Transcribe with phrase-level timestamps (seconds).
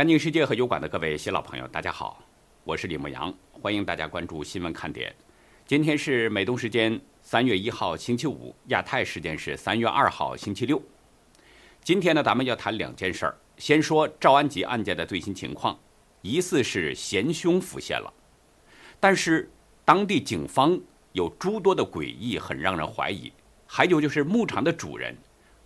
[0.00, 2.24] 干净世界和油管的各位新老朋友，大家好，
[2.64, 5.14] 我是李牧阳，欢迎大家关注新闻看点。
[5.66, 10.82] 今天是美东时间三月一号星期五，亚太时间是三月二号星期六。
[11.84, 13.36] 今天呢，咱们要谈两件事儿。
[13.58, 15.78] 先说赵安吉案件的最新情况，
[16.22, 18.10] 疑似是嫌凶浮现了，
[18.98, 19.50] 但是
[19.84, 20.80] 当地警方
[21.12, 23.30] 有诸多的诡异，很让人怀疑。
[23.66, 25.14] 还有就是牧场的主人，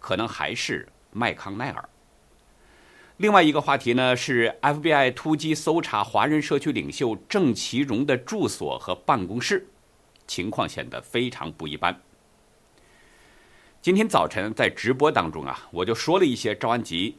[0.00, 1.88] 可能还是麦康奈尔。
[3.18, 9.68] 另外一个话题呢是 FBI 突击搜查华人社区领袖郑其荣的住所和办公室。
[10.26, 12.00] 情况显得非常不一般。
[13.80, 17.16] 今天早晨在直播当中啊，我就说了一些赵安吉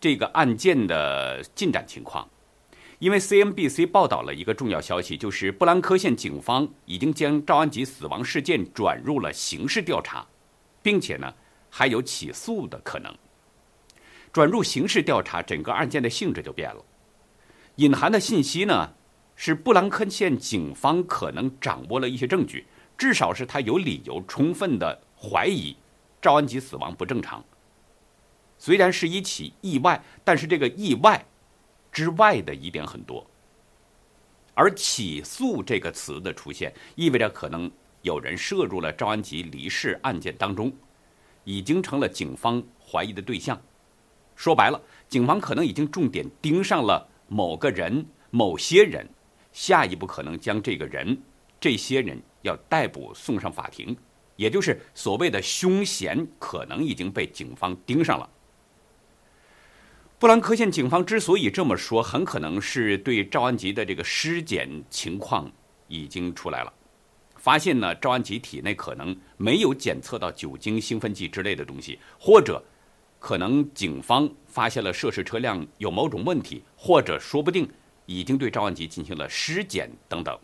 [0.00, 2.28] 这个案件的进展情况。
[2.98, 10.26] 因为 CNBC 报道了一个重要消息，就是布兰科县警方已经将赵安吉死亡事件转入了刑事调查，
[10.82, 11.32] 并且呢
[11.70, 13.14] 还有起诉的可能。
[14.34, 16.84] 转入刑事调查，整个案件的性质就变了。
[17.76, 18.92] 隐含的信息呢？
[19.36, 22.66] 是布兰克县警方可能掌握了一些证据，
[22.98, 25.76] 至少是他有理由充分的怀疑
[26.20, 27.44] 赵安吉死亡不正常。
[28.58, 31.24] 虽然是一起意外，但是这个意外
[31.92, 33.24] 之外的疑点很多。
[34.52, 37.70] 而起诉这个词的出现，意味着可能
[38.02, 40.72] 有人涉入了赵安吉离世案件当中，
[41.44, 43.60] 已经成了警方怀疑的对象。
[44.36, 49.08] 说白了，警方可能已经重点盯上了某个人、某些人。
[49.52, 51.16] 下一步可能将这个人、
[51.60, 53.96] 这些人要逮捕送上法庭，
[54.34, 58.28] 也就是所谓的凶嫌可能已经被警方盯上了。
[60.18, 65.48] 布兰科县警方之所以这么说，很可能是对赵安吉的这个尸检情况
[65.86, 66.72] 已经出来了，
[67.36, 72.60] 发现呢赵安吉体内可能没有检测到酒精、兴奋剂之类的东西，或者
[73.24, 77.66] 可能警方发现了涉事车辆有某种问题，或者说不定。
[78.04, 80.38] 已经对赵安吉进行了尸检等等。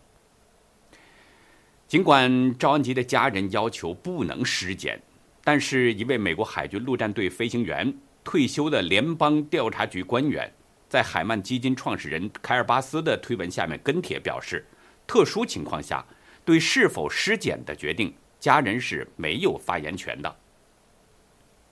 [1.87, 4.99] 尽管赵安吉的家人要求不能尸检，
[5.43, 10.51] 但是一位美国海军陆战队飞行员、退休的联邦调查局官员，
[10.89, 14.65] 在海曼基金创始人凯尔巴斯的推文下面跟帖表示，
[15.05, 16.03] 特殊情况下
[16.43, 20.35] 对是否尸检的决定，家人是没有发言权的。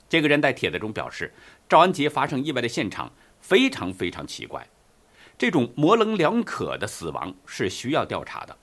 [0.09, 1.31] 这个人在帖子中表示，
[1.69, 3.09] 赵安杰发生意外的现场
[3.39, 4.67] 非常非常奇怪。
[5.37, 8.57] 这种模棱两可的死亡是需要调查的。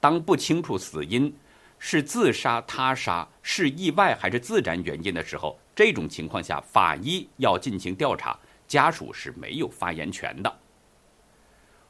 [0.00, 1.32] 当不清楚死因
[1.78, 10.58] 是自杀、他杀、是意外还是自然原因的时候，这种情况下，法医要进行调查，家属是没有发言权的。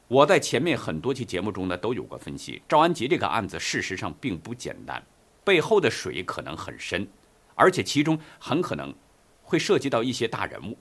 [0.09, 5.01] 我在前面很多期节目中呢都有过分析，赵安杰这个案子事实上并不简单，
[5.43, 7.07] 背后的水可能很深，
[7.55, 8.93] 而且其中很可能
[9.41, 10.77] 会涉及到一些大人物。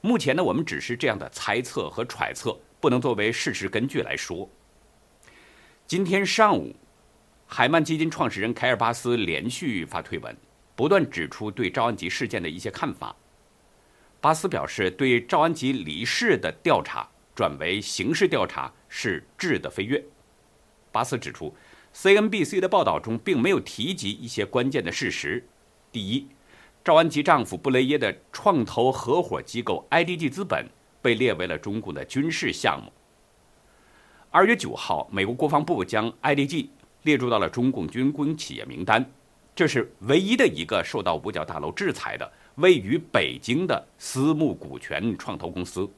[0.00, 4.48] 目前呢，我们只是这样的猜测和揣测，不能作为事实根据来说。
[5.86, 6.74] 今天上午，
[7.46, 10.36] 海曼基金创始人凯尔巴斯连续发推文，
[10.76, 13.16] 不断指出对赵安吉事件的一些看法。
[14.20, 20.02] 巴斯表示，对赵安吉离世的调查转为刑事调查是质的飞跃。
[20.92, 21.54] 巴斯指出
[21.94, 25.46] ，CNBC 的报道中并没有提及一些关键的事实。
[25.94, 26.26] 第一。
[26.82, 30.66] 赵安吉丈夫布雷耶的创投合伙机构 IDG 资本
[31.00, 32.92] 被列为了中共的军事项目。
[34.30, 36.66] 二月九号，美国国防部将 IDG
[37.04, 39.08] 列入到了中共军工企业名单，
[39.54, 45.88] 这是唯一的一个受到五角大楼制裁的位于北京的私募股权创投公司，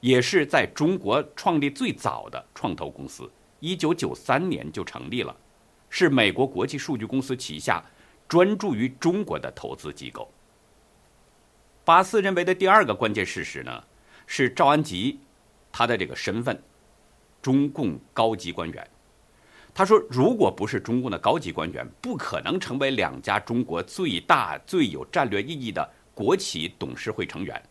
[0.00, 3.28] 也是在中国创立最早的创投公司，
[3.60, 5.34] 一九九三年就成立了，
[5.88, 7.82] 是美国国际数据公司旗下。
[8.28, 10.30] 专注于中国的投资机构。
[11.84, 13.82] 巴斯认为的第二个关键事实呢，
[14.26, 15.18] 是赵安吉
[15.72, 16.62] 他的这个身份，
[17.40, 18.86] 中共高级官员。
[19.74, 27.62] 他说，如果不是中共的高级官员，不可能成为两家中国最大、最有战略意义的国企董事会成员。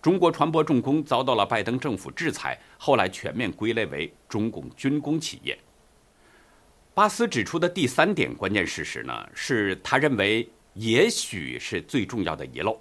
[0.00, 5.56] 中国船舶重工遭到了拜登政府制裁，后来全面归类为中共军工企业。
[6.92, 12.78] 巴斯指出的第三点关键事实呢，是他认为也许是最重要的遗漏：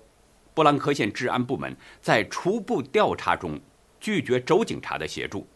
[0.53, 3.59] 布兰科县治安部门在初步调查中
[3.99, 5.47] 拒绝州警察的协助，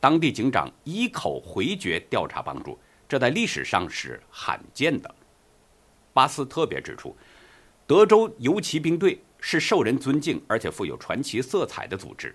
[0.00, 2.78] 当地警长一口回绝调查帮助，
[3.08, 5.14] 这在历史上是罕见的。
[6.12, 7.16] 巴斯特别指出，
[7.86, 12.34] 德州游骑兵队是受人尊敬而且富有传奇色彩的组织，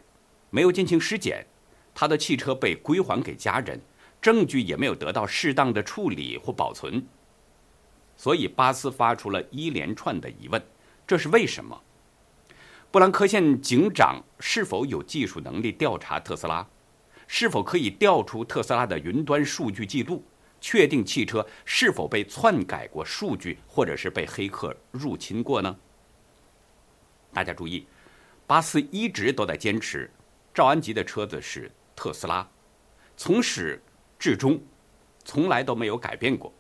[0.50, 1.46] 没有进行尸检，
[1.94, 3.80] 他的汽车被归还给家人。
[4.28, 7.02] 证据也没有得到适当的处理或保存，
[8.18, 10.62] 所以巴斯发出了一连串的疑问：
[11.08, 11.82] 这是为什么？
[12.92, 16.68] 布兰科县警长是否有技术能力调查特斯拉？
[17.26, 20.22] 是否可以调出特斯拉的云端数据记录，
[20.60, 25.74] 确定汽车是否被篡改过数据，或者是被黑客入侵过呢？
[27.32, 27.88] 大家注意，
[28.46, 30.12] 巴斯一直都在坚持
[30.54, 32.46] 赵安吉的车子是特斯拉，
[33.16, 33.82] 从始
[34.18, 34.60] 至终
[35.24, 36.54] 从来都没有改变过。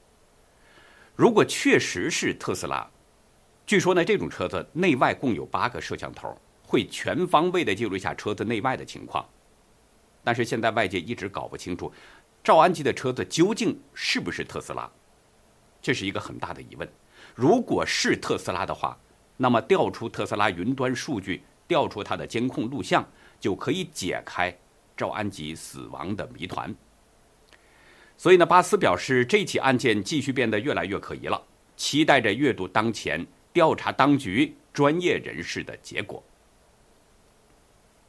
[1.15, 2.87] 如果确实是特斯拉，
[3.65, 9.27] 据说呢，这种车子内外共有八个摄像头，会全方位的记录一下车子内外的情况。
[10.23, 11.91] 但是现在外界一直搞不清楚，
[12.43, 14.89] 赵安吉的车子究竟是不是特斯拉，
[15.81, 16.87] 这是一个很大的疑问。
[17.33, 18.97] 如果是特斯拉的话，
[19.37, 23.05] 那么调出特斯拉云端数据，调出它的监控录像，
[23.39, 24.55] 就可以解开
[24.95, 26.73] 赵安吉死亡的谜团。
[28.17, 31.41] 所以呢，巴斯表示，这起案件继续变得越来越可疑了，
[31.75, 33.25] 期待着阅读当前。
[33.53, 36.23] 调查当局专业人士的结果。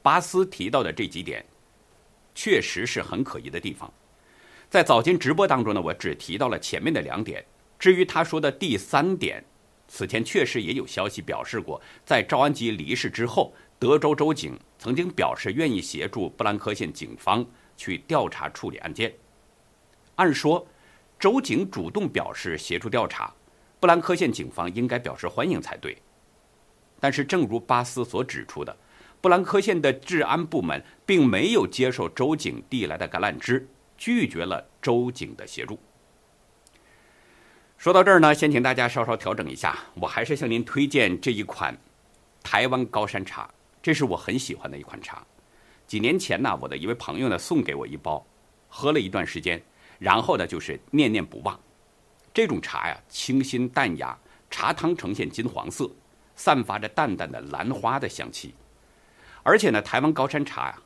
[0.03, 1.43] 巴斯提到的这几点，
[2.35, 3.91] 确实是很可疑的地方。
[4.69, 7.43] 在早间直播当中呢，我只提到了前面的两点。
[7.79, 9.43] 至于他说的第三点，
[9.87, 17.43] 此前确实也有消息表示过，在赵安吉离世之后，德州州警曾经表示愿意协助布兰科县警方
[17.75, 19.11] 去调查处理案件。
[20.19, 20.67] 按说，
[21.17, 23.33] 州警主动表示协助调查。
[23.79, 25.97] 布兰科县警方应该表示欢迎才对，
[26.99, 28.77] 但是正如巴斯所指出的，
[29.21, 35.79] 布兰科县的治安部门并没有接受州警递来的橄榄枝，拒绝了州警的协助。
[37.77, 41.79] 说到这儿呢，先请大家稍稍调整一下，我还是向您推荐这一款
[42.43, 43.49] 台湾高山茶，
[43.81, 45.25] 这是我很喜欢的一款茶。
[45.87, 48.27] 几年前呢，我的一位朋友呢送给我一包，
[48.69, 49.63] 喝了一段时间，
[49.99, 51.59] 然后呢就是念念不忘。
[52.33, 54.17] 这种茶呀，清新淡雅，
[54.51, 55.91] 茶汤呈现金黄色，
[56.37, 58.55] 散发着淡淡的兰花的香气。
[59.43, 60.79] 而且呢，台湾高山茶呀，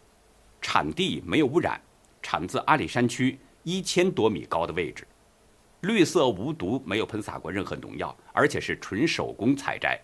[0.60, 1.80] 产地没有污染，
[2.22, 5.06] 产自阿里山区一千多米高的位置，
[5.80, 10.00] 绿色无毒，没有喷洒过任何农药，而且是纯手工采摘。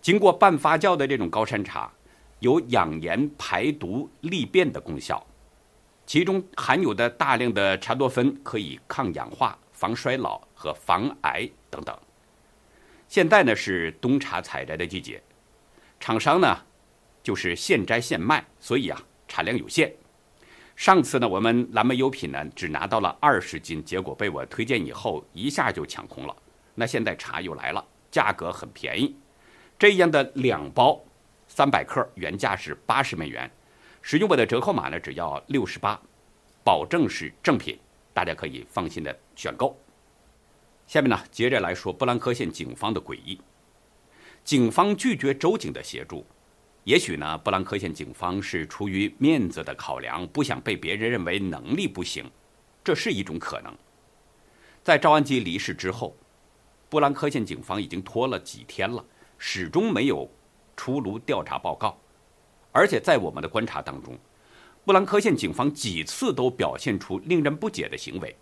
[0.00, 1.92] 经过半发酵的这种高山茶，
[2.40, 5.24] 有养颜、排毒、利便的功效，
[6.08, 9.56] 其中含有的大量的茶多酚可以抗氧化。
[9.72, 11.96] 防衰老和防癌等等。
[13.06, 15.22] 现在呢是冬茶采摘的季节，
[16.00, 16.58] 厂商呢
[17.22, 19.94] 就是现摘现卖，所以啊产量有限。
[20.74, 26.34] 上次呢我们蓝莓优品呢只拿到了二十斤，结果被我推荐以后一下就抢空了。
[26.74, 29.14] 那现在茶又来了，价格很便宜，
[29.78, 31.00] 这样的两包
[31.46, 33.48] 三百克原价是八十美元，
[34.02, 36.00] 使用我的折扣码呢只要六十八，
[36.64, 37.78] 保证是正品。
[38.14, 39.78] 大家可以放心的选购。
[40.88, 43.40] 下面呢，接着来说布兰科县警方的诡异。
[44.42, 46.26] 警方拒绝州警的协助，
[46.82, 52.28] 也许呢，布兰科县警方是出于面子的考量，不想被别人认为能力不行，
[52.82, 53.72] 这是一种可能。
[54.82, 56.16] 在赵安吉离世之后，
[56.88, 59.04] 布兰科县警方已经拖了几天了，
[59.36, 60.28] 始终没有
[60.74, 61.96] 出炉调查报告，
[62.72, 64.18] 而且在我们的观察当中。
[64.84, 68.34] 布兰科县警方几次都表现出令人不解的行为，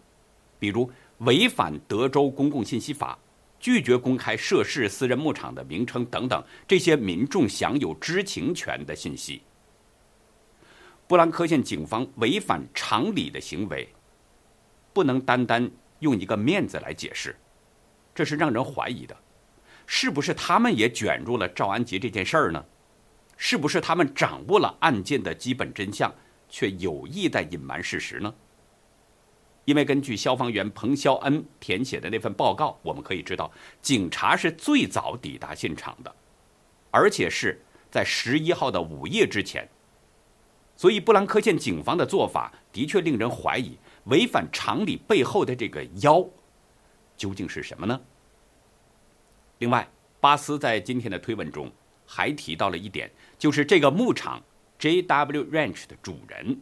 [0.60, 0.88] 比如
[1.18, 3.18] 违反德州公共信息法，
[3.58, 9.42] 拒绝公开涉事私人牧场的名称等等这些民众享有知情权的信息。
[11.08, 13.88] 布兰科县警方违反常理的行为，
[14.92, 15.68] 不能单单
[15.98, 17.34] 用一个面子来解释，
[18.14, 19.16] 这是让人怀疑的，
[19.84, 22.64] 是不是他们也卷入了赵安吉这件事儿呢？
[23.36, 26.12] 是不是他们掌握了案件的基本真相？
[26.48, 28.32] 却有意在隐瞒事实呢？
[29.64, 33.50] 因为根据消防员彭肖恩填写的那份报告，我们可以知道，
[33.82, 36.14] 警察是最早抵达现场的，
[36.92, 39.68] 而且是在十一号的午夜之前。
[40.76, 46.24] 所以，布兰科县警方的做法的确令人怀疑，违反常理背后的这个妖，
[47.16, 48.00] 究竟是什么呢？
[49.58, 49.88] 另外，
[50.20, 51.72] 巴斯在今天的推文中
[52.06, 54.42] 还提到了一点，就是这个牧场。
[54.78, 55.44] J.W.
[55.50, 56.60] Ranch 的主人，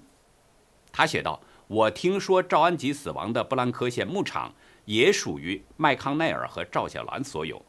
[0.92, 7.60] 他写道：“我听说赵安吉死亡的布兰科县牧场也属于麦康奈尔和赵小兰所有。”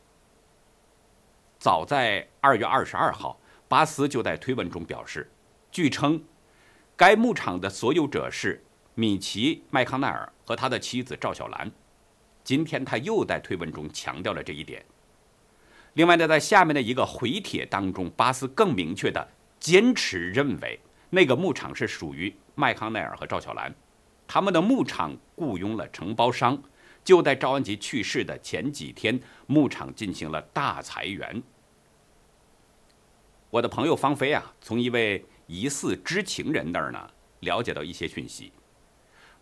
[1.57, 5.31] 早在二月二十二号，巴斯就在推文中表示
[5.71, 6.23] ：“据称，
[6.95, 8.63] 该牧场的所有者是
[8.93, 11.71] 米奇·麦康奈尔和他的妻子赵小兰。”
[12.45, 14.85] 今天他又在推文中强调了这一点。
[15.95, 19.27] 另外呢，在下面的一个回帖当中，巴斯更明确的。
[19.57, 23.73] 坚持认为那个牧场是属于麦康奈尔和赵小兰，
[24.27, 26.61] 他们的牧场雇佣了承包商，
[27.03, 31.41] 就在赵安吉去世的前几天，牧场进行了大裁员。
[33.49, 37.09] 我的朋友方飞啊，从一位疑似知情人那儿呢
[37.39, 38.51] 了解到一些讯息。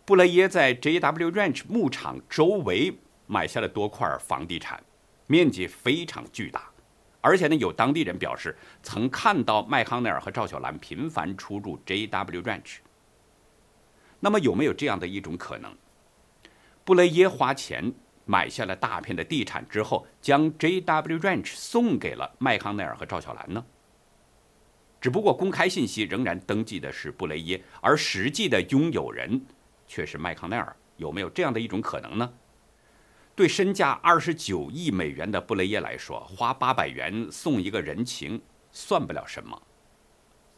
[0.06, 1.32] 布雷耶在 J.W.
[1.32, 2.96] Ranch 牧场周围
[3.26, 4.82] 买下了多块房地产，
[5.26, 6.70] 面积非常巨大，
[7.20, 12.42] 而且呢，有当地人表示曾看到麦康奈尔和赵小兰频繁出入 J.W.
[12.42, 12.76] Ranch。
[14.20, 15.74] 那么，有没有这样的一种可能？
[16.84, 17.92] 布雷耶花钱
[18.26, 21.18] 买下了大片的地产之后，将 J.W.
[21.18, 23.64] Ranch 送给了麦康奈尔和赵小兰呢？
[25.00, 29.44] 只不过公开信息仍然登记的是布雷耶，而实际的拥有人
[29.86, 30.74] 却是麦康奈尔。
[30.96, 32.32] 有没有这样的一种可能呢？
[33.36, 39.60] 对身价二十九亿美元的布雷耶来说，花八百元送一个人情算不了什么。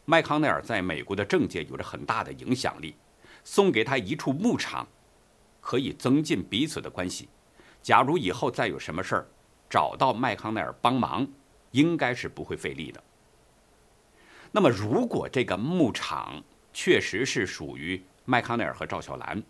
[0.05, 2.95] 麦康奈尔在美国的政界有着很大的影响力，
[3.43, 4.87] 送给他一处牧场，
[5.61, 7.29] 可以增进彼此的关系。
[7.83, 9.27] 假如以后再有什么事儿，
[9.71, 11.27] 找到麦康奈尔帮忙，
[11.71, 13.03] 应该是不会费力的。
[14.53, 16.43] 那么，如果这个牧场
[16.73, 19.43] 确实是属于麦康奈尔和赵小兰，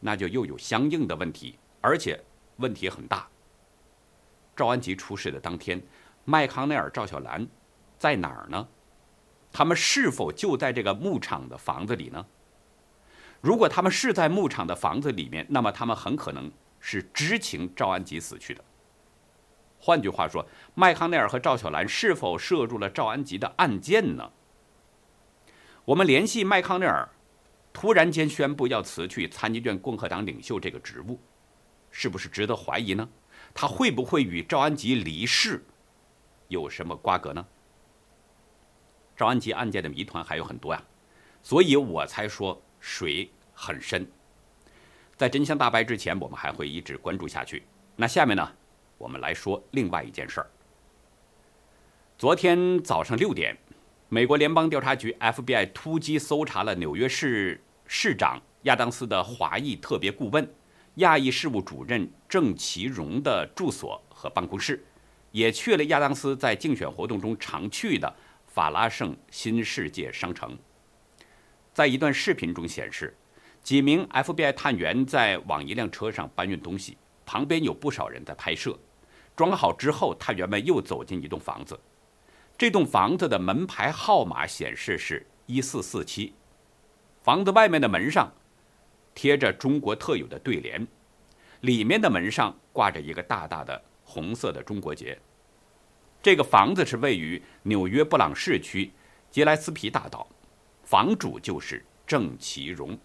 [0.00, 2.20] 那就又有相应的问题，而且
[2.62, 3.28] 问题很大。
[4.56, 5.82] 赵安吉出事的当天，
[6.24, 7.46] 麦康奈尔、赵小兰
[7.98, 8.68] 在哪儿呢？
[9.50, 12.24] 他们是否就在这个牧场的房子里呢？
[13.40, 18.64] 如果他们是在牧场的房子里面，那么他们很可能是知情赵安吉死去的。
[19.78, 24.30] 换句话说，麦康奈尔和赵小兰是否涉入了赵安吉的案件呢？
[25.84, 27.08] 我们联系麦康奈尔，
[27.72, 31.18] 突然间宣布要辞去参议院共和党领袖这个职务，
[31.92, 33.08] 是不是值得怀疑呢？
[33.54, 35.64] 他会不会与赵安吉离世
[36.48, 37.46] 有什么瓜葛呢？
[39.16, 40.82] 赵安吉案件的谜团还有很多呀，
[41.42, 44.10] 所以我才说水很深。
[45.16, 47.62] 在真相大白之前，我们还会一直关注下去。
[47.94, 48.52] 那下面呢，
[48.98, 50.50] 我们来说另外一件事儿。
[52.18, 53.56] 昨天早上六点。
[54.08, 60.46] 美国联邦调查局 FBI 突击搜查了纽约市市长亚当斯的华裔特别顾问、
[60.96, 64.84] 亚裔事务主任郑其荣的住所和办公室，
[65.30, 68.14] 也去了亚当斯在竞选活动中常去的
[68.46, 70.58] 法拉盛新世界商城。
[71.72, 73.16] 在一段视频中显示，
[73.62, 78.78] 几名 FBI 探员在往一辆车上搬运东西，旁边有不少人在拍摄。
[79.34, 81.80] 装好之后，探员们又走进一栋房子。
[82.58, 86.34] 这栋房子的门牌号码显示是一四四七，
[87.22, 88.30] 房子外面的门上
[89.14, 90.86] 贴着中国特有的对联，
[91.60, 95.18] 里面的门上挂着一个大大的红色的中国结。
[96.22, 98.92] 这个房子是位于纽约布朗市区
[99.30, 100.28] 杰莱斯皮大道，
[100.84, 102.98] 房主就是郑其荣。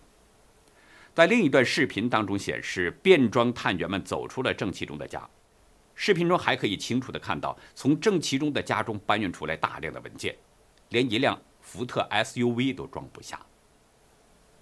[1.14, 5.28] 在另一段视频当中显示，便装探员们走出了郑其荣的家。
[5.96, 10.36] 视频中还可以清楚地看到，从郑其中的家中搬运出来大量的文件，
[10.90, 13.44] 连一辆福特 SUV 都装不下。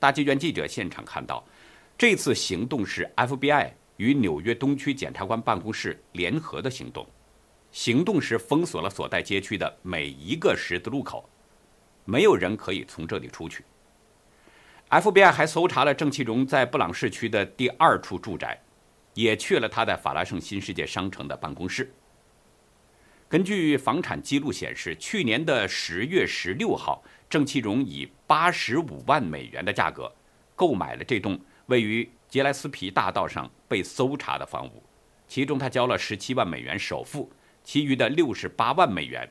[0.05, 1.43] 大纪元记者现场看到，
[1.97, 7.07] 这次行动是 FBI 与纽约东区检察官办公室联合的行动。
[7.71, 11.27] 行动时封锁了所在街区的每一个十字路口，
[12.05, 13.63] 没有人可以从这里出去。
[14.91, 18.61] FBI 还搜查了郑其荣在布朗市区的第二处住宅。
[19.15, 21.91] 也去了他在法拉盛新世界商城的办公室。
[23.27, 27.03] 根据房产记录显示，去年的十月十六号，
[27.35, 30.09] 郑其荣以八十五万美元的价格
[30.55, 34.81] 购买了这栋位于杰莱斯皮大道上被搜查的房屋，
[35.27, 37.29] 其中他交了十七万美元首付，
[37.61, 39.29] 其余的六十八万美元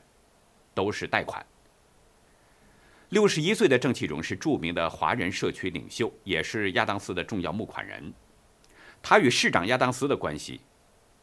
[0.75, 1.43] 都是贷款。
[3.09, 8.13] 六十一岁的郑其荣是著名的华人社区领袖，也是亚当斯的重要募款人。
[9.01, 10.61] 他与市长亚当斯的关系，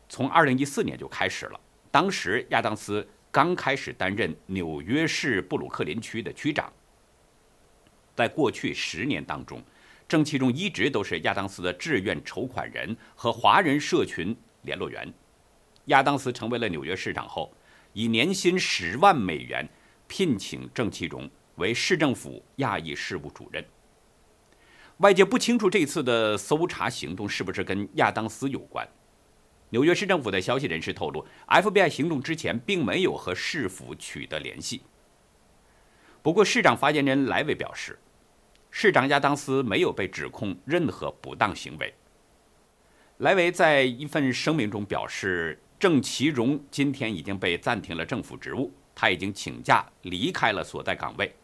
[0.09, 1.61] 从二零一四年就开始了。
[1.93, 6.71] 当时亚当斯刚开始担任纽约市布鲁克林区的区长。
[8.15, 9.63] 在过去十年当中，
[10.07, 15.11] 郑其中一直都是亚当斯的志愿筹款人和华人社群联络员。
[15.87, 17.51] 亚当斯成为了纽约市长后，
[17.95, 19.67] 以年薪十万美元
[20.07, 23.65] 聘请郑其中为市政府亚裔事务主任。
[24.99, 28.87] 外界不清楚这次的搜查行动是不是跟亚当斯有关。
[29.73, 34.83] 纽约市政府的消息人士透露，FBI 行动之前并没有和市府取得联系。
[36.21, 37.99] 不过，市长发言人莱维表示，
[38.71, 41.95] 市长亚当斯没有被指控任何不当行为。
[43.17, 51.35] 莱维在一份声明中表示，郑其荣今天已经被暂停了政府职务，他已经请假离开了所在岗位，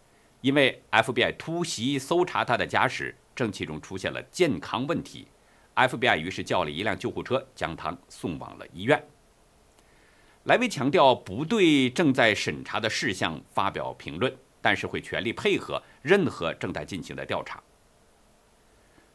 [0.42, 3.16] 因为 FBI 突袭搜查他的家时。
[3.34, 5.28] 郑其中出现了健康问题
[5.78, 9.02] ，FBI 于是叫了一辆救护车将他送往了医院。
[10.44, 17.62] 莱维强调不对正在审查的事项发表评论，但是会全力配合任何正在进行的调查。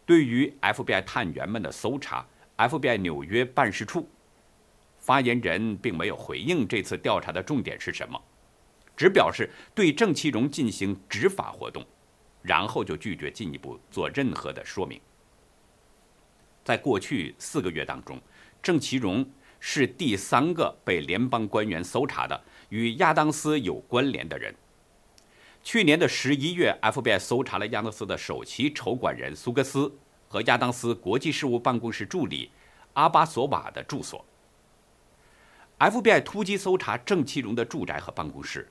[0.05, 2.25] 对于 FBI 探员们的搜查
[2.57, 4.07] ，FBI 纽约办事处
[4.99, 8.21] 发言人并没有回应这次调查的重点是什么，
[8.95, 11.83] 只表示对郑其荣进行执法活动，
[12.41, 15.01] 然后就拒绝进一步做任何的说明。
[16.63, 18.21] 在过去四个月当中，
[18.61, 19.25] 郑其荣
[19.59, 24.53] 是第三个被联邦官员搜查的与亚当斯有关联的人。
[25.63, 29.93] 去年的十一月，FBI 搜查了亚当斯的首席筹管人苏格斯
[30.27, 32.49] 和亚当斯国际事务办公室助理
[32.93, 34.25] 阿巴索瓦的住所。
[35.79, 38.69] FBI 突击搜查郑其荣的住宅和办公室。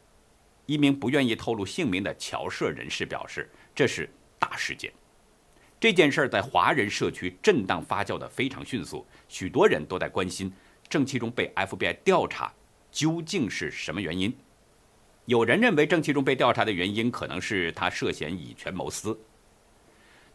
[0.67, 4.09] 一名不愿意透露姓名的侨社人士表示：“这是
[4.39, 4.93] 大事件。
[5.83, 10.53] 这件事在华人社区震荡发酵的非常迅速，许多人都在关心
[10.89, 12.55] 郑其中被 FBI 调查
[12.93, 14.33] 究竟是什么原因。”
[15.27, 19.19] 有人认为郑其中被调查的原因可能是他涉嫌以权谋私。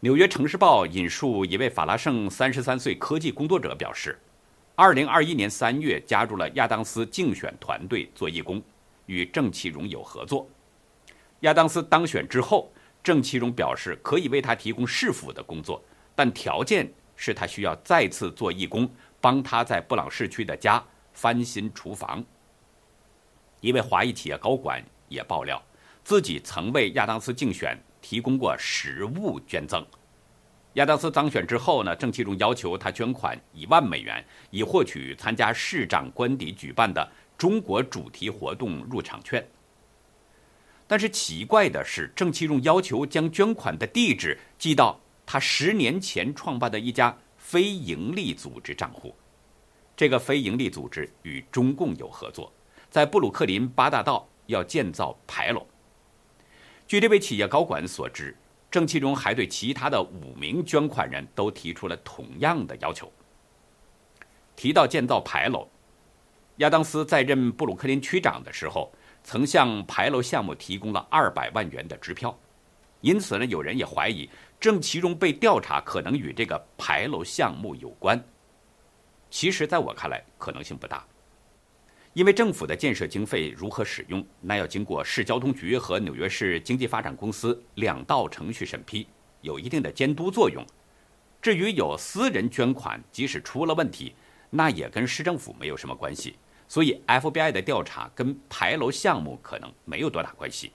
[0.00, 4.18] 纽约城市报引述一位法拉盛三十三岁科技工作者表示，
[4.74, 8.62] 二零二一年三月加入了亚当斯竞选团队做义工，
[9.06, 10.46] 与郑其荣有合作。
[11.40, 12.70] 亚当斯当选之后，
[13.02, 15.82] 郑其荣表示可以为他提供市府的工作，
[16.14, 18.90] 但条件是他需要再次做义工，
[19.20, 22.22] 帮他在布朗市区的家翻新厨房。
[23.60, 25.62] 一位华裔企业高管也爆料，
[26.04, 29.84] 自己曾为亚当斯竞选提供过实物捐赠。
[30.74, 39.44] 亚当斯当选之后呢，郑其中要求他捐款一万美元，以获取参加市长官邸举办的中国主题活动入场券。
[40.88, 49.14] 但是奇怪的是，郑其中要求将捐款的地址寄到他十年前创办的一家非营利组织账户。
[49.94, 52.50] 这个非营利组织与中共有合作。
[52.88, 55.66] 在布鲁克林八大道要建造牌楼。
[56.86, 58.34] 据这位企业高管所知，
[58.70, 63.12] 郑其中还对其他的五名捐款人都提出了同样的要求。
[64.56, 65.68] 提到建造牌楼，
[66.56, 68.90] 亚当斯在任布鲁克林区长的时候，
[69.28, 72.34] 曾向牌楼项目提供了二百万元的支票。
[73.02, 74.26] 因此呢，有人也怀疑
[74.58, 78.18] 郑其中被调查可能与这个牌楼项目有关。
[79.28, 81.06] 其实，在我看来，可能性不大。
[82.14, 89.06] 因为政府的建设经费如何使用，那要经过市交通局和纽约市经济发展公司两道程序审批，
[89.42, 90.64] 有一定的监督作用。
[91.42, 94.14] 至于有私人捐款，即使出了问题，
[94.48, 96.36] 那也跟市政府没有什么关系。
[96.68, 100.70] 所以 FBI 的调查跟牌楼项目可能没有多大关系。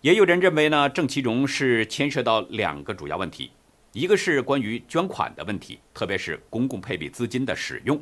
[0.00, 3.50] 也有人认为呢，郑其荣是牵涉到两个主要问题，
[3.92, 8.00] 一个是关于捐款的问题，特别是公共配比资金的使用。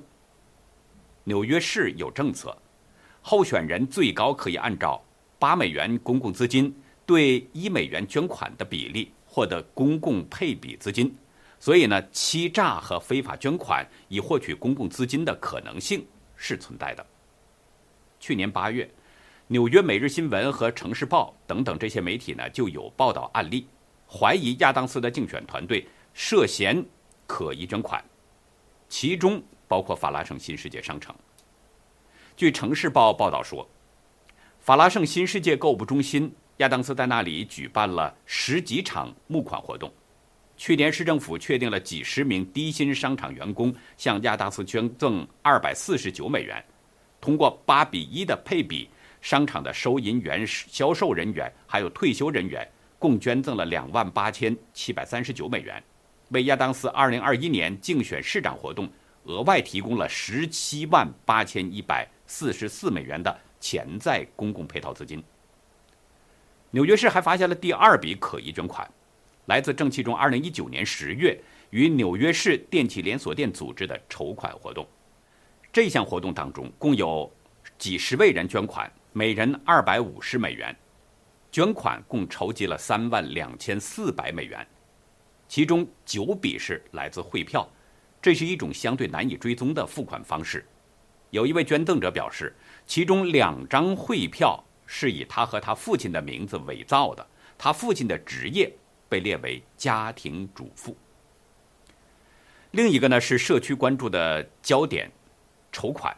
[1.25, 2.57] 纽约市有政策，
[3.21, 5.01] 候选人最高可以按照
[5.39, 6.75] 八美元公共资金
[7.07, 11.15] 对一美元捐款的比例获得公共配比资金，
[11.61, 16.05] 所以呢，欺诈和非法捐款以获取公共资金的可能性
[16.43, 17.07] 是存在的。
[18.19, 18.91] 去年八月，
[19.47, 23.69] 纽约每日新闻和城市报等等这些媒体呢就有报道案例，
[24.11, 26.85] 怀疑亚当斯的竞选团队涉嫌
[27.29, 28.05] 可疑捐款，
[28.89, 29.41] 其中。
[29.69, 31.15] 包括法拉盛新世界商城。
[32.37, 33.67] 据《城市报》报道说，
[34.61, 39.91] 法拉盛新世界购物中心亚当斯在那里举办了十几场募款活动。
[40.63, 46.65] 去年市政府确定了几十名低薪商场员工向亚当斯捐赠二百四十九美元，
[47.21, 48.89] 通过八比一的配比，
[49.21, 52.65] 商场的收银员、销售人员还有退休人员
[52.97, 55.83] 共捐赠了两万八千七百三十九美元，
[56.29, 58.89] 为亚当斯二零二一年竞选市长活动。
[59.25, 65.21] 额外提供了十七万八千一百四十四美元的潜在公共配套资金。
[66.71, 68.89] 纽约市还发现了第二笔可疑捐款，
[69.47, 71.39] 来自正气中二零一九年十月
[71.71, 74.87] 与纽约市电器连锁店组织的筹款活动。
[75.73, 77.31] 这项活动当中，共有
[77.79, 80.77] 几十位人捐款，每人二百五十美元，
[81.51, 84.65] 捐款共筹集了三万两千四百美元，
[85.49, 87.69] 其中九笔是来自汇票。
[88.21, 90.65] 这是一种相对难以追踪的付款方式。
[91.31, 92.55] 有一位捐赠者表示，
[92.87, 97.27] 其中两张汇票是以他和他父亲的名字伪造的，
[97.59, 98.73] 他父亲的职业
[99.13, 100.97] 被列为家庭主妇。
[102.71, 105.11] 另一个呢是社区关注的焦点，
[105.71, 106.17] 筹款，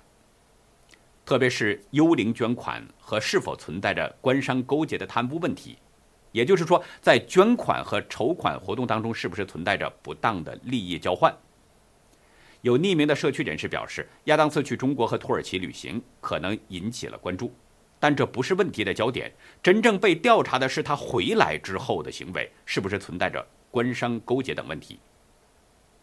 [1.26, 5.76] 特别是幽灵捐款和是否存在着官商勾结的贪污问题，
[6.30, 11.37] 也就是说，在捐款和筹款活动当中，是不是存在着不当的利益交换？
[12.61, 17.52] 有匿名的社区人士表示，亚当斯去中国和土耳其旅行可能引起了关注，
[18.05, 19.33] 但这不是问题的焦点。
[19.62, 25.01] 真正被调查的是他回来之后的行为是不是存在着官商勾结等问题。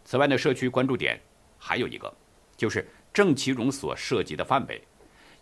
[0.04, 1.22] 此外呢，社区关注点
[1.60, 2.12] 还有一个，
[2.58, 4.82] 就是郑其荣所涉及的范围，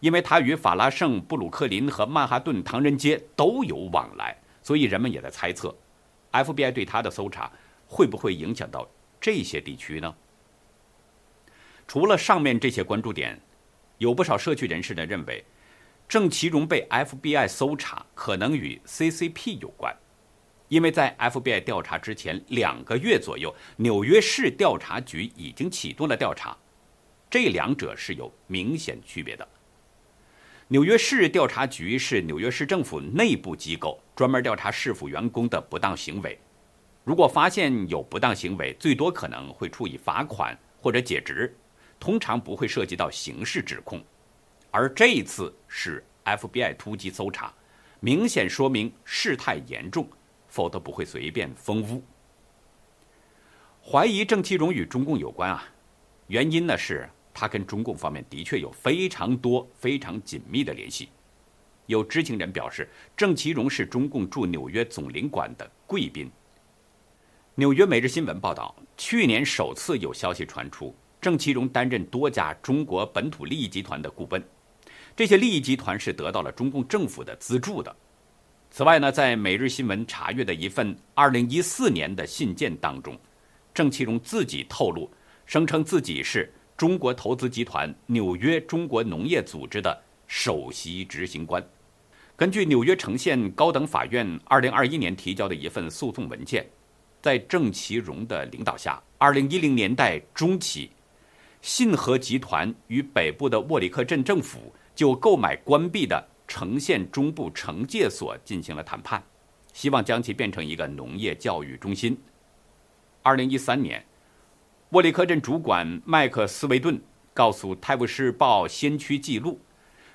[0.01, 5.73] 因为他与法拉盛、布鲁克林和曼哈顿唐人街都有往来，所以人们也在猜测
[6.33, 7.49] ，FBI 对他的搜查
[7.87, 8.85] 会不会影响到
[9.21, 10.13] 这些地区呢？
[11.87, 13.39] 除了上面这些关注点，
[13.97, 15.41] 有不少社区人士呢认为，
[16.09, 19.95] 郑其荣被 FBI 搜查可能与 CCP 有关，
[20.67, 26.57] 因为在 FBI 调查之前两个月左右，纽约市调查局已经启动了调查，
[27.29, 29.47] 这两者是有明显区别的。
[30.69, 36.39] 纽约市调查局是纽约市政府内部机构，专门调查市府员工的不当行为，
[37.03, 41.55] 如果发现有不当行为，最多可能会处以罚款或者解职。
[41.99, 44.01] 通常不会涉及到刑事指控，
[44.71, 47.53] 而这一次是 FBI 突击搜查，
[47.99, 50.07] 明显说明事态严重，
[50.47, 52.03] 否则不会随便封屋。
[53.83, 55.63] 怀疑郑其荣与中共有关啊，
[56.27, 61.09] 原因呢是他跟中共方面的确有非常多、非常紧密的联系。
[61.87, 66.29] 有知情人表示，郑其荣是中共驻纽约总领馆的贵宾。
[67.55, 70.95] 纽约每日新闻报道，去年首次有消息传出。
[71.19, 74.41] 郑其荣担任多家中国本土利益集团的顾问，
[75.19, 77.93] 这些利益集团是得到了中共政府的资助的。
[78.71, 83.19] 此外呢，在每日新闻查阅的一份2014年的信件当中，
[83.73, 85.11] 郑其荣自己透露，
[85.45, 91.61] 声称自己是中国投资集团纽约中国农业组织的首席执行官。
[92.37, 96.65] 根据纽约城县高等法院2021年提交的一份诉讼文件，
[97.21, 100.89] 在郑其荣的领导下，2010年代中期。
[101.61, 109.23] 信和集团与北部的沃里克镇政府就购买关闭的城县中部惩戒所进行了谈判，
[109.71, 112.21] 希望将其变成一个农业教育中心。
[113.23, 114.05] 二零一三年，
[114.89, 117.01] 沃里克镇主管麦克斯维顿
[117.33, 119.61] 告诉《泰晤士报》先驱记录，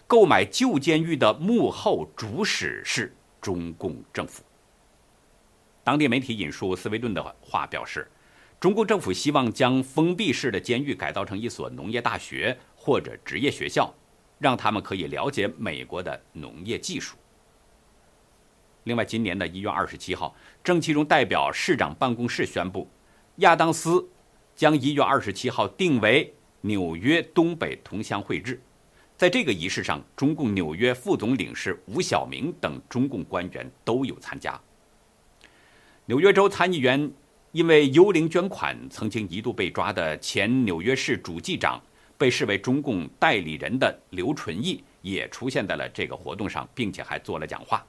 [0.07, 4.42] 购买旧监狱的幕后主使是中共政府。
[5.83, 8.07] 当地媒体引述斯维顿的话表示。
[8.61, 13.92] 中共政府希望将封闭式的监狱改造成一所农业大学或者职业学校，
[14.45, 17.17] 让他们可以了解美国的农业技术。
[18.83, 22.87] 另外，今年的一月二十七号，郑其荣代表市长办公室宣布，
[23.37, 24.07] 亚当斯
[24.55, 26.31] 将一月二十七号定为
[26.61, 28.61] 纽约东北同乡会日。
[29.17, 34.61] 在这个仪式上，中共纽约副总领事吴晓明等中共官员都有参加。
[36.05, 37.11] 纽约州参议员。
[37.55, 41.81] 因为幽灵捐款，曾经一度被抓的前纽约市主计长，
[42.16, 47.85] 被视为中共代理人的刘纯义也出现在了这个活动上，并且还做了讲话。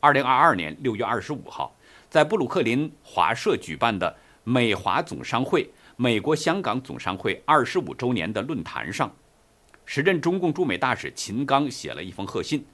[0.00, 1.74] 二零二二年六月二十五号，
[2.10, 9.10] 在布鲁克林华社举办的美华总商会美国香港总商会二十五周年的论坛上，
[9.86, 12.64] 时任中共驻美大使秦刚写了一封贺信，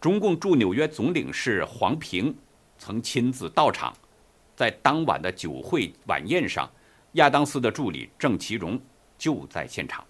[0.00, 2.34] 中共驻纽约总领事黄平
[2.78, 3.94] 曾亲自到场。
[4.54, 6.70] 在当晚的酒会晚宴上，
[7.12, 8.78] 亚当斯的助理郑其荣
[9.18, 10.04] 就在现场。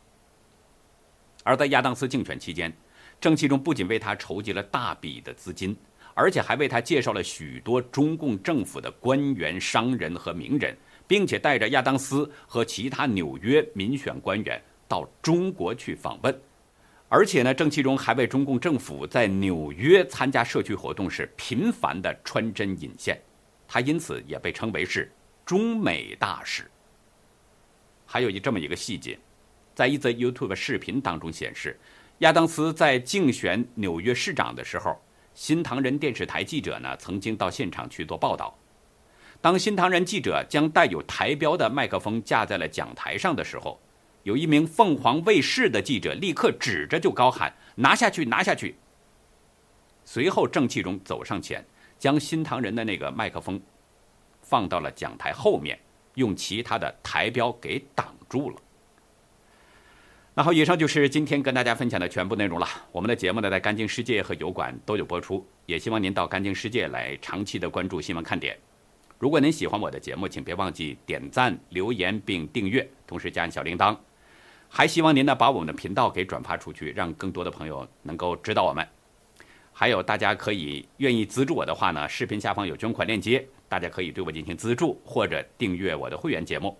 [1.42, 2.72] 而在亚当斯竞选期间，
[3.20, 5.76] 郑其中不仅为他筹集了大笔的资金，
[6.14, 16.40] 而且还为他介绍了许多中共政府的官员、商人和名人，并且带着亚当斯和其他纽约民选官员到中国去访问。
[17.10, 23.20] 而且呢，郑其中还为中共政府在纽约参加社区活动时频繁的穿针引线。
[23.68, 25.10] 他因此也被称为是
[25.44, 26.68] 中美大使。
[28.14, 29.18] 还有一这么一个细节，
[29.74, 31.76] 在一则 YouTube 视频当中显示，
[32.18, 34.96] 亚当斯在竞选纽约市长的时候，
[35.34, 38.56] 新唐人电视台记者呢曾经到现场去做报道。
[39.40, 43.80] 当新唐人记者将带有台标的麦克风架在了讲台上的时候，
[44.22, 48.76] 有一名凤凰卫视的记者立刻指着就高喊：“拿下去，拿下去！”
[50.06, 51.66] 随后郑其荣走上前。
[51.98, 53.60] 将新唐人的那个麦克风
[54.40, 55.76] 放到了讲台后面，
[56.14, 58.56] 用其他的台标给挡住了。
[60.36, 62.66] 那好，以上就是今天跟大家分享的全部内容了。
[62.90, 68.58] 我们的节目呢，在干净世界和油管都有播出，也希望您到干净世界来长期的关注新闻看点。
[69.16, 73.96] 如果您喜欢我的节目，请别忘记点赞、留言并订阅，同时加小铃铛。
[74.68, 78.84] 还希望您呢把我们的频道给转发出去，让更多的朋友能够知道我们。
[79.76, 86.78] 还有，大家可以愿意资助我的话呢，视频下方有捐款链接，大家可以对我进行资助或者订阅我的会员节目。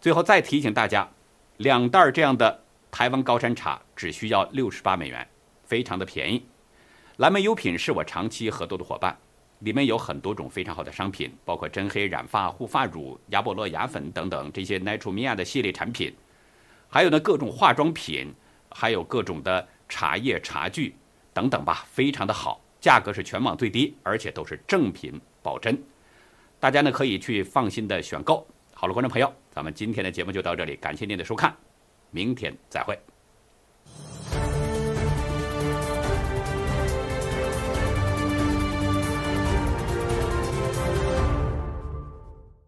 [0.00, 1.06] 最后再提醒大家，
[1.58, 5.28] 两袋这样的台湾高山茶只需要六十八美元，
[5.64, 6.42] 非常的便宜。
[7.18, 9.14] 蓝莓优品是我长期合作的伙伴，
[9.58, 16.16] 里面有很多种非常好的商品，包括真黑染发护发乳、雅博洛牙粉等等这些 Naturemia 的系列产品，
[16.88, 18.34] 还有呢各种化妆品，
[18.70, 20.94] 还有各种的茶叶茶具
[21.40, 25.82] 等等吧，非常的好，价格是全网最低，而且都是正品保真，
[26.58, 28.46] 大家呢可以去放心的选购。
[28.74, 31.56] 好了，观众朋友，咱们今天的节目就到这里，感谢您的收看，
[32.10, 32.98] 明天再会。